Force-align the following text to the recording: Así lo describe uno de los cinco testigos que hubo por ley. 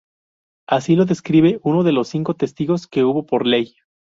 Así 0.67 0.95
lo 0.95 1.05
describe 1.05 1.59
uno 1.61 1.83
de 1.83 1.91
los 1.91 2.07
cinco 2.07 2.33
testigos 2.33 2.87
que 2.87 3.03
hubo 3.03 3.27
por 3.27 3.45
ley. 3.45 3.75